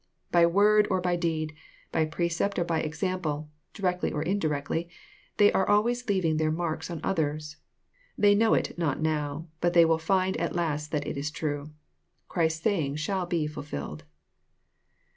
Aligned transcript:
By 0.31 0.47
word 0.47 0.87
or 0.89 0.99
by 0.99 1.15
deed, 1.15 1.53
by 1.91 2.05
precept 2.05 2.57
or 2.57 2.63
by 2.63 2.79
example, 2.81 3.51
directly 3.71 4.11
or 4.11 4.23
indirectly, 4.23 4.89
they 5.37 5.51
are 5.53 5.69
always 5.69 6.09
leaving 6.09 6.37
their 6.37 6.49
marks 6.49 6.89
on 6.89 7.01
others. 7.03 7.57
They 8.17 8.33
know 8.33 8.55
it 8.55 8.75
not 8.79 8.99
now; 8.99 9.47
but 9.59 9.73
they 9.73 9.85
will 9.85 9.99
find 9.99 10.35
at 10.37 10.55
last 10.55 10.89
that 10.91 11.05
it 11.05 11.17
is 11.17 11.29
true. 11.29 11.69
Christ's 12.27 12.63
saying 12.63 12.95
shall 12.95 13.27
be 13.27 13.45
fulfilled. 13.45 14.05